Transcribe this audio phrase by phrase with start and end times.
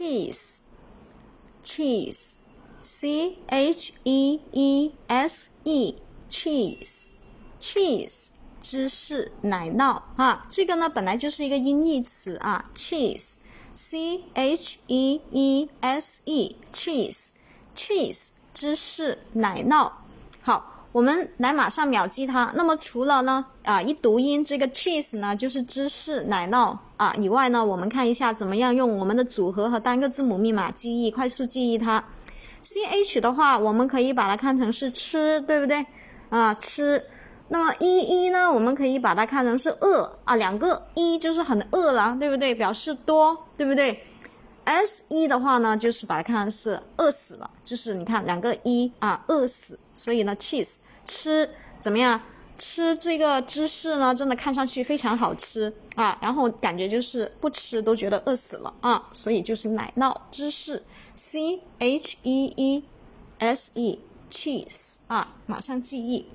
[0.00, 0.62] cheese.
[1.62, 2.38] Cheese.
[2.82, 5.94] C H E E S E.
[6.30, 7.10] Cheese.
[7.60, 8.30] Cheese.
[8.62, 13.40] 芝士、奶酪啊，这个呢本来就是一个音译词啊，cheese，c
[14.56, 19.90] cheese e s e，cheese，cheese，芝士、奶酪。
[20.42, 20.79] 好。
[20.92, 22.52] 我们来马上秒记它。
[22.56, 32.02] 那么除了呢，啊，一读音这个 cheese 呢，就是芝士、奶酪啊以外呢，我们看一下怎么样用我们的组合和单个字母密码记忆，快速记忆它。
[32.62, 35.84] c h 的话，我们可以把它看成是吃，对不对？
[36.28, 37.04] 啊，吃。
[37.48, 42.54] 那么一一呢，我们可以把它看成是饿啊，两个一就是很饿了，对不对？
[42.54, 43.98] 表示多，对不对？
[44.70, 52.20] s 一的话呢，就是把它看成是饿死了，就是你看两个一啊，饿死，所以呢，cheese 吃怎么样？
[52.56, 60.82] 吃这个芝士呢，真的看上去非常好吃啊，然后感觉就是不吃都觉得饿死了啊，所以就是奶酪芝士
[61.16, 62.84] ，c h e e
[63.38, 63.98] s e
[64.30, 66.26] cheese 啊，马上记忆。